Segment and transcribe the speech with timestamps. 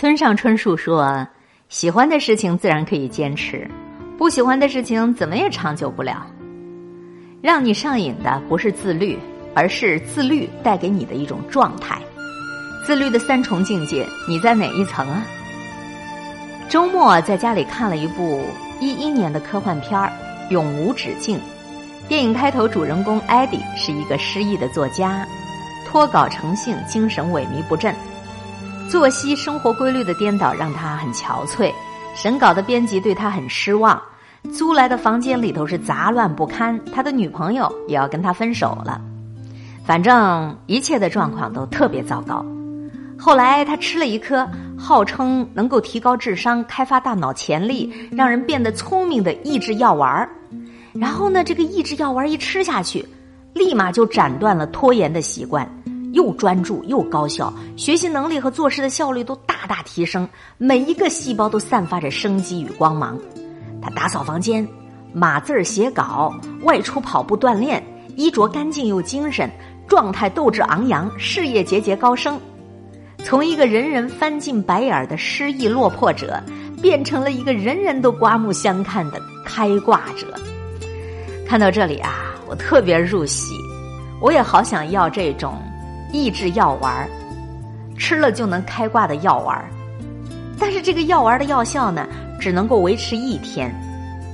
[0.00, 1.28] 村上春树说
[1.68, 3.70] ：“喜欢的事情自然可以坚持，
[4.16, 6.26] 不喜欢的事情怎么也长久不了。
[7.42, 9.18] 让你上瘾的不是自律，
[9.54, 12.00] 而是自律带给你的一种状态。
[12.86, 15.22] 自律的三重境界，你在哪一层啊？”
[16.70, 18.42] 周末在家里看了一部
[18.80, 20.10] 一一年的科幻片儿
[20.50, 21.36] 《永无止境》。
[22.08, 25.28] 电影开头，主人公艾迪是一个失意的作家，
[25.86, 27.94] 脱稿成性，精神萎靡不振。
[28.90, 31.72] 作息生活规律的颠倒让他很憔悴，
[32.16, 34.02] 审稿的编辑对他很失望，
[34.52, 39.00] 租来的房间里头是杂乱不堪，他的女朋友也要跟他分手了，
[39.84, 42.44] 反正一切的状况都特别糟糕。
[43.16, 44.44] 后来他吃了一颗
[44.76, 50.28] 号称能够提高智商、开发大脑潜力、让人变得聪明的抑制药丸儿，
[50.92, 53.08] 然后呢，这个抑制药丸一吃下去，
[53.54, 55.64] 立马就斩断了拖延的习惯。
[56.20, 60.28] 又专注又高效，学习能力和做事的效率都大大提升，
[60.58, 63.18] 每一个细胞都散发着生机与光芒。
[63.80, 64.68] 他打扫房间，
[65.14, 66.30] 码字儿写稿，
[66.62, 67.82] 外出跑步锻炼，
[68.16, 69.50] 衣着干净又精神，
[69.88, 72.38] 状态斗志昂扬，事业节节高升。
[73.24, 76.38] 从一个人人翻进白眼的失意落魄者，
[76.82, 80.26] 变成了一个人人都刮目相看的开挂者。
[81.46, 83.54] 看到这里啊，我特别入戏，
[84.20, 85.54] 我也好想要这种。
[86.12, 87.08] 抑制药丸，
[87.96, 89.64] 吃了就能开挂的药丸，
[90.58, 92.06] 但是这个药丸的药效呢，
[92.40, 93.72] 只能够维持一天。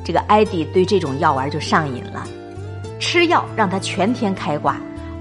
[0.05, 2.25] 这个艾迪对这种药丸就上瘾了，
[3.01, 4.77] 吃药让他全天开挂，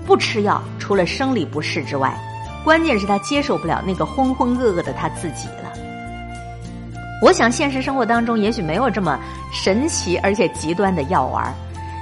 [0.06, 2.16] 不吃药除了生理不适之外，
[2.64, 5.72] 关键是他接受不了那个浑浑噩噩的他自己了。
[7.22, 9.17] 我想现实生活当中也许没有这么
[9.52, 11.53] 神奇而且极端的药丸。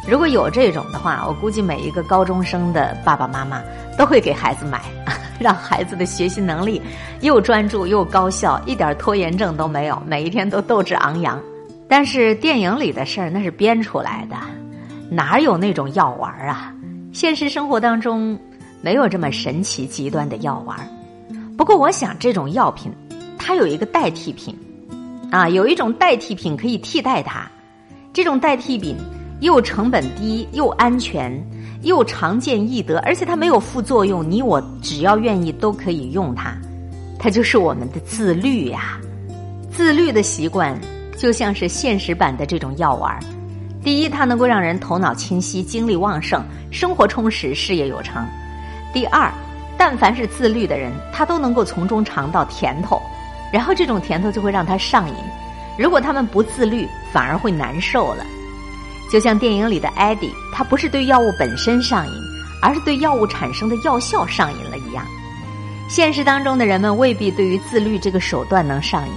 [0.06, 3.62] 如果有这种的话，我估计每一个高中生的爸爸妈妈
[3.98, 4.82] 都会给孩子买，
[5.40, 6.82] 让孩子的学习能力
[7.22, 11.42] 又专注又高效，一点拖延症都没有，每一天都斗志昂扬。
[11.88, 14.36] 但是电影里的事儿那是编出来的，
[15.10, 16.74] 哪有那种药丸啊？
[17.14, 18.38] 现实生活当中
[18.82, 20.78] 没有这么神奇极端的药丸。
[21.58, 22.92] 不过我想，这种药品
[23.38, 24.54] 它有一个代替品
[25.32, 27.50] 啊，有一种代替品可以替代它，
[28.12, 28.98] 这种代替品。
[29.44, 31.38] 又成本低，又安全，
[31.82, 34.26] 又常见易得，而且它没有副作用。
[34.32, 36.56] 你我只要愿意都可以用它，
[37.20, 38.98] 它就是我们的自律呀。
[39.70, 40.80] 自律的习惯
[41.18, 43.20] 就像是现实版的这种药丸。
[43.84, 48.24] 第一，它能够让人头脑清晰、精力旺盛、生活充实、事业有成；
[48.94, 49.30] 第二，
[49.78, 53.02] 但凡是自律的人，他都能够从中尝到甜头，
[53.52, 55.16] 然后这种甜头就会让他上瘾。
[55.78, 58.26] 如果他们不自律，反而会难受了。
[59.14, 62.14] 就像电影里的艾迪，他不是对药物本身上瘾，
[62.60, 65.06] 而是对药物产生的药效上瘾了一样。
[65.88, 69.14] 现实当中的人们未必对于自律这个手段能上瘾，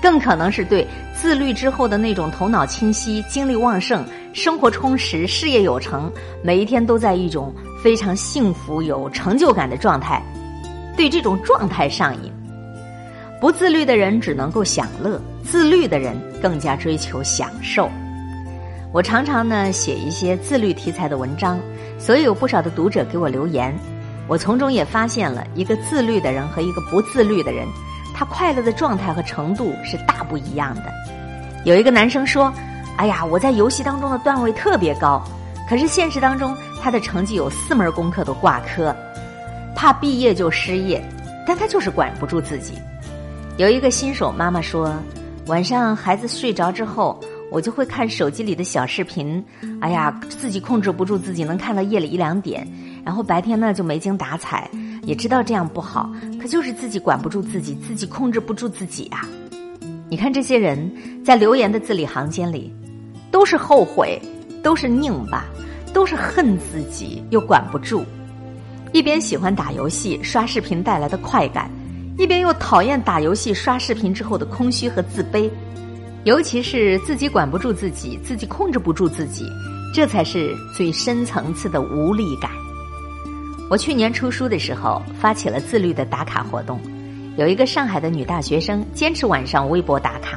[0.00, 4.02] 更可能是对自律之后的那种头脑清晰、精力旺盛、
[4.32, 6.10] 生活充实、事业有成，
[6.42, 7.54] 每一天都在一种
[7.84, 10.22] 非常幸福、有成就感的状态，
[10.96, 12.32] 对这种状态上瘾。
[13.38, 17.86] 不自律的人只能够享乐，自律的人更加追求享受。
[18.96, 21.60] 我常常呢写一些自律题材的文章，
[21.98, 23.78] 所以有不少的读者给我留言，
[24.26, 27.68] 我从中也发现了一个自律的人和一个不自律的人，
[28.14, 30.84] 他快乐的状态和程度是大不一样的。
[31.66, 32.50] 有一个男生说
[32.96, 35.22] ：“哎呀，我在游戏当中的段位特别高，
[35.68, 38.96] 可是现实当中他的成绩有四门功课都挂科，
[39.74, 41.06] 怕毕业就失业，
[41.46, 42.78] 但他就是管不住自己。”
[43.58, 44.94] 有一个新手妈妈说
[45.48, 47.20] ：“晚上孩子睡着之后。”
[47.50, 49.42] 我就会看手机里的小视频，
[49.80, 52.66] 哎呀，自己控制不住自己，能看到夜里一两点，
[53.04, 54.68] 然后白天呢就没精打采，
[55.04, 59.26] 也知道这样不好，可就是自己管不住自己，自己控制不住自己啊！
[60.08, 60.92] 你看这些人
[61.24, 62.72] 在留言的字里行间里，
[63.30, 64.20] 都是后悔，
[64.62, 65.44] 都是拧巴，
[65.92, 68.04] 都是恨自己又管不住，
[68.92, 71.70] 一边喜欢打游戏刷视频带来的快感，
[72.18, 75.48] 一边又讨厌打游戏刷视频之后的空虚和自卑。
[76.26, 79.48] 尤其是自己管不住自己，自己控制不住自己，
[79.94, 82.50] 这才是最深层次的无力感。
[83.70, 86.80] 我去年出书的时候，发起了自律的打卡活动。
[87.36, 90.36] 有一个上海的女大学生，坚持晚上微博打卡，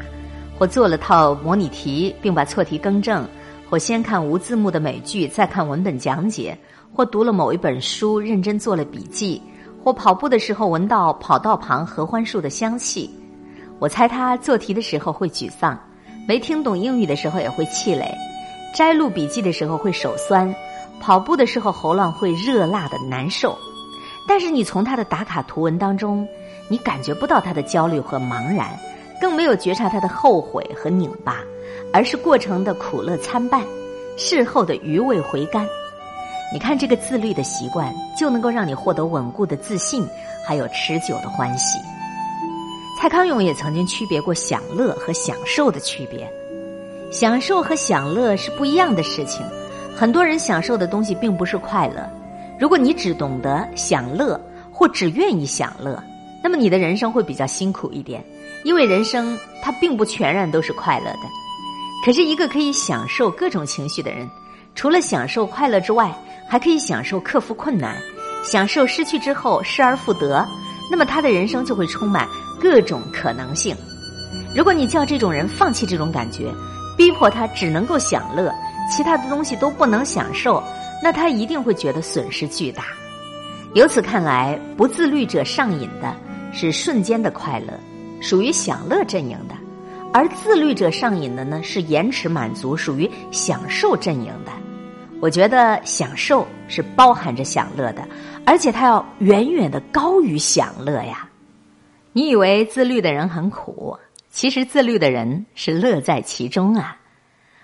[0.60, 3.24] 或做了套模拟题，并把错题更正；
[3.68, 6.56] 或先看无字幕的美剧，再看文本讲解；
[6.94, 9.42] 或读了某一本书，认真做了笔记；
[9.84, 13.10] 或跑步的时候闻到跑道旁合欢树的香气。
[13.80, 15.80] 我猜他做题的时候会沮丧，
[16.28, 18.14] 没听懂英语的时候也会气馁，
[18.76, 20.54] 摘录笔记的时候会手酸，
[21.00, 23.58] 跑步的时候喉咙会热辣的难受。
[24.28, 26.28] 但是你从他的打卡图文当中，
[26.68, 28.78] 你感觉不到他的焦虑和茫然，
[29.20, 31.38] 更没有觉察他的后悔和拧巴，
[31.94, 33.64] 而是过程的苦乐参半，
[34.18, 35.66] 事后的余味回甘。
[36.52, 40.06] 你看这个自律的习惯，就能够让你获得稳固的自信，
[40.46, 41.80] 还有持久的欢喜。
[43.02, 46.30] 蔡康永也曾经区别过享乐和享受的区别，
[47.10, 49.42] 享受和享乐是不一样的事情。
[49.96, 52.06] 很多人享受的东西并不是快乐。
[52.60, 54.38] 如果你只懂得享乐，
[54.70, 56.04] 或只愿意享乐，
[56.44, 58.22] 那么你的人生会比较辛苦一点，
[58.66, 61.20] 因为人生它并不全然都是快乐的。
[62.06, 64.30] 可是，一个可以享受各种情绪的人，
[64.76, 66.14] 除了享受快乐之外，
[66.50, 67.96] 还可以享受克服困难，
[68.44, 70.46] 享受失去之后失而复得。
[70.90, 72.28] 那么，他的人生就会充满
[72.60, 73.76] 各种可能性。
[74.56, 76.52] 如果你叫这种人放弃这种感觉，
[76.98, 78.54] 逼迫他只能够享乐，
[78.92, 80.62] 其他的东西都不能享受，
[81.04, 82.86] 那他一定会觉得损失巨大。
[83.76, 86.16] 由此看来，不自律者上瘾的
[86.52, 87.74] 是瞬间的快乐，
[88.20, 89.56] 属于享乐阵营的；
[90.12, 94.52] 而自律者上瘾的呢，是延迟满足，属于享受阵营的。
[95.22, 98.08] 我觉得享受是包含着享乐的，
[98.46, 101.28] 而且它要远远的高于享乐呀。
[102.14, 103.98] 你以为自律的人很苦，
[104.30, 106.96] 其实自律的人是乐在其中啊。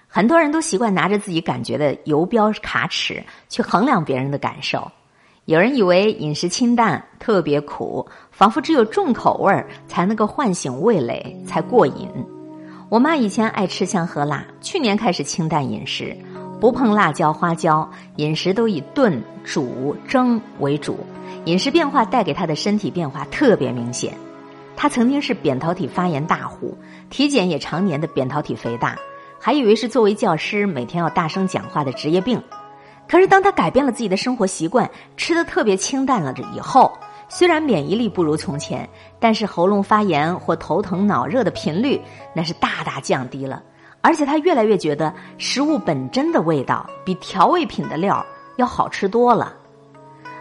[0.07, 4.91] 很多人都习惯拿着自己感觉的游标卡尺去衡量别人的感受。
[5.45, 12.09] 有人以为饮食清淡特别苦，仿佛只有重口味儿才能够唤醒味蕾才过瘾。
[12.89, 16.15] 我妈以前爱吃香喝辣，去年开始清淡饮食，
[16.59, 20.97] 不碰辣椒花椒，饮食都以炖、煮、蒸为主。
[21.45, 24.13] 饮食变化带给他的身体变化特别明显。
[24.75, 26.77] 他曾经是扁桃体发炎大户，
[27.09, 28.95] 体检也常年的扁桃体肥大，
[29.39, 32.41] 还以为是作为教师每天要大声讲话的职业病。
[33.07, 36.91] 可是，当他改变了自己的生活习惯，吃的特别清淡了这以后，
[37.29, 42.01] 虽然免疫力不如从前，但是喉咙发炎或头疼脑热的频率
[42.33, 43.61] 那是大大降低了。
[44.05, 48.23] 而且他越来越觉得食物本真的味道比调味品的料
[48.57, 49.51] 要好吃多了。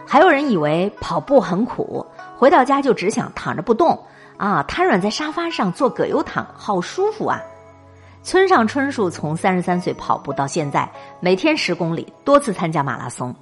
[0.05, 2.05] 还有人以为跑步很苦，
[2.37, 3.99] 回到家就只想躺着不动
[4.37, 7.41] 啊，瘫软在沙发上做葛优躺，好舒服啊。
[8.21, 10.87] 村上春树从三十三岁跑步到现在，
[11.19, 13.33] 每天十公里，多次参加马拉松。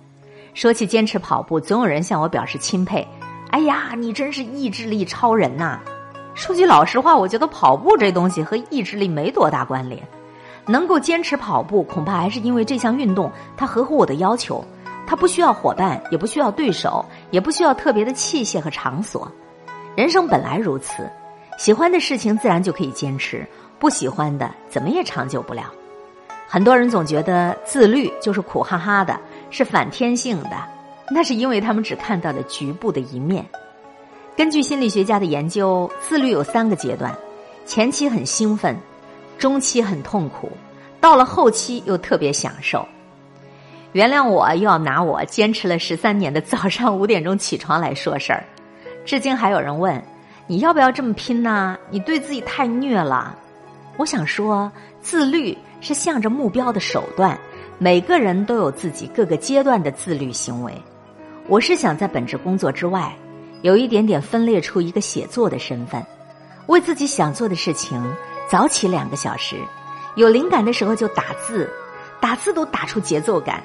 [0.54, 3.06] 说起坚持跑步，总有人向我表示钦佩。
[3.50, 5.82] 哎呀，你真是意志力超人呐！
[6.36, 10.02] 说句老实话，我觉得跑步这东西和意志力没多大关联。
[10.66, 14.64] 能够坚持跑步，恐怕还是因为这项运动它合乎我的要求。
[15.06, 19.30] 它不需要伙伴，也不需要对手，也不需要特别的器械和场所。
[19.96, 21.08] 人生本来如此，
[21.58, 23.46] 喜欢的事情自然就可以坚持。
[23.78, 25.66] 不喜欢的，怎么也长久不了。
[26.48, 29.20] 很多人总觉得自律就是苦哈哈的，
[29.50, 30.52] 是反天性的，
[31.12, 33.46] 那是因为他们只看到了局部的一面。
[34.36, 37.16] 根据心理学家的研究，自律有三个阶段：
[37.68, 38.76] 前期很兴奋，
[39.38, 40.52] 中期很痛苦，
[41.00, 42.84] 到了后期又特别享受。
[43.92, 48.44] 原谅我又要拿我坚持了十三年的早上五点钟起床来说事儿。
[49.06, 50.04] 至今还有人问：
[50.48, 51.78] 你要不要这么拼呢？
[51.92, 53.38] 你对自己太虐了。
[53.98, 57.38] 我想说，自律是向着目标的手段。
[57.78, 60.74] 每个人都有自己各个阶段的自律行为。
[61.48, 63.14] 我是想在本职工作之外，
[63.64, 66.06] 有一点点分裂出一个写作的身份，
[66.68, 68.00] 为自己想做的事情
[68.48, 69.56] 早起两个小时，
[70.16, 71.70] 有灵感的时候就打字，
[72.20, 73.64] 打字都打出节奏感。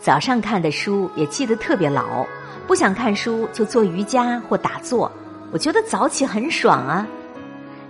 [0.00, 2.24] 早上看的书也记得特别牢，
[2.66, 5.12] 不想看书就做瑜伽或打坐。
[5.52, 7.06] 我觉得早起很爽啊。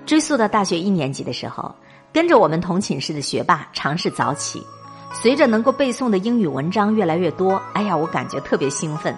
[0.04, 1.72] 追溯到大学一年级的时候，
[2.12, 4.60] 跟着我们同寝室的学霸尝试早起，
[5.12, 9.16] 随着能够背诵的英语文章越来越多，哎呀，我感觉特别兴奋。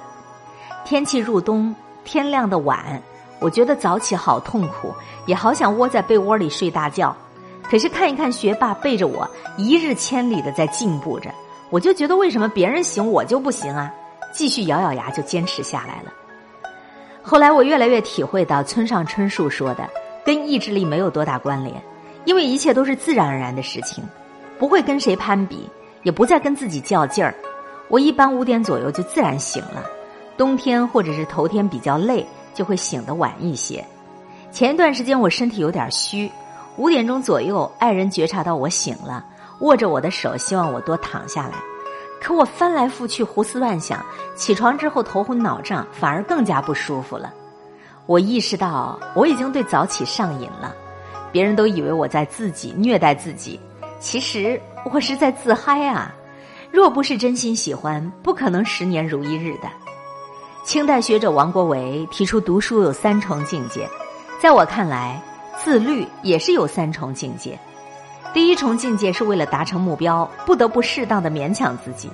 [0.85, 1.75] 天气入冬，
[2.07, 3.03] 天亮的晚，
[3.41, 4.95] 我觉得早起好痛苦，
[5.27, 7.15] 也好想窝在被窝里睡大觉。
[7.69, 11.31] 可是看一看学霸背着我一日千里的在进步着，
[11.69, 13.93] 我就觉得为什么别人行我就不行啊？
[14.33, 16.13] 继续咬咬牙就坚持下来了。
[17.23, 19.87] 后来我越来越体会到村上春树说的。
[20.25, 21.81] 跟意志力没有多大关联，
[22.25, 24.03] 因为一切都是自然而然的事情，
[24.59, 25.71] 不会跟谁攀比，
[26.03, 27.33] 也不再跟自己较劲儿。
[27.87, 29.85] 我一般五点左右就自然醒了，
[30.37, 33.85] 冬天或者是头天比较累，就会醒得晚一些。
[34.51, 36.31] 前一段时间我身体有点虚，
[36.77, 39.25] 五点钟左右，爱人觉察到我醒了，
[39.61, 41.55] 握着我的手，希望我多躺下来。
[42.21, 47.33] 可我翻来覆去，胡思乱想，起床之后头昏脑胀，反而更加不舒服了。
[48.07, 50.75] 我意识到我已经对早起上瘾了，
[51.33, 53.61] 别人都以为我在自己虐待自己，
[54.01, 56.15] 其实我是在自嗨啊！
[56.71, 59.69] 若不是真心喜欢，不可能十年如一日的。
[60.67, 63.89] 清代学者王国维提出，读书有三重境界。
[64.43, 65.23] 在我看来，
[65.63, 67.57] 自律也是有三重境界。
[68.35, 72.11] 第一重境界是为了达成目标，不得不适当的勉强自己。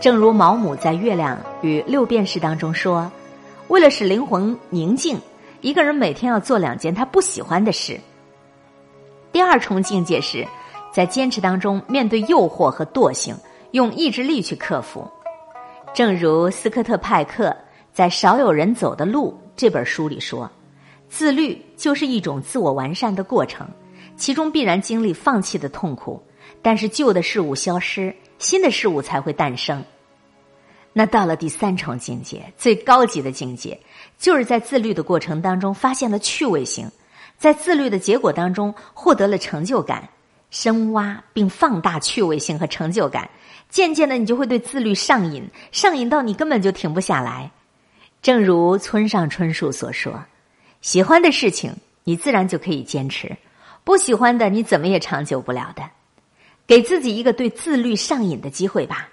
[0.00, 3.12] 正如毛姆在《月亮与六便士》当中说
[3.68, 5.20] ：“为了使灵魂宁静，
[5.60, 8.00] 一个人每天要做两件他不喜欢的事。”
[9.30, 10.48] 第二重境界是
[10.90, 13.36] 在坚持当中面对诱惑和惰性，
[13.72, 15.06] 用意志力去克服。
[15.92, 17.54] 正如斯科特派克
[17.94, 20.50] 在《少有人走的路》这本书里说
[21.08, 23.68] ：“自律就是一种自我完善的过程，
[24.16, 26.20] 其中必然经历放弃的痛苦，
[26.60, 29.80] 但是旧的事物消失，新的事物才会诞生。”
[30.92, 33.78] 那到了第三重境界，最高级的境界，
[34.18, 36.90] 就是在自律的过程当中发现了趣味性。
[37.38, 40.08] 在自律的结果当中获得了成就感，
[40.50, 43.30] 深挖并放大趣味性和成就感，
[43.68, 47.52] 渐渐的你就会对自律上瘾，上瘾到你根本就停不下来。
[48.24, 50.24] 正如村上春树所说
[50.80, 51.70] ：“喜欢的事情
[52.04, 53.36] 你自然就可以坚持，
[53.84, 55.82] 不喜欢的你怎么也长久不了的。
[56.66, 59.10] 给自己一个对自律上瘾的机会吧，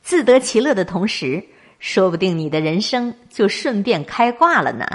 [0.00, 1.44] 自得其乐的同时，
[1.78, 4.86] 说不定你的人生就顺便开挂了呢。”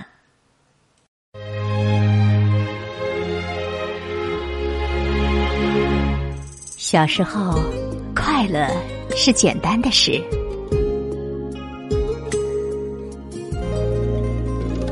[6.76, 7.60] 小时候，
[8.16, 8.68] 快乐
[9.16, 10.20] 是简单的事；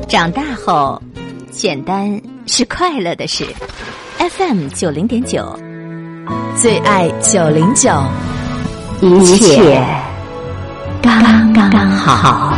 [0.08, 1.00] 长大后，
[1.50, 3.44] 简单是快乐的事。
[4.18, 5.54] FM 九零点九，
[6.56, 7.90] 最爱九零九，
[9.02, 9.86] 一切
[11.02, 12.56] 刚刚好。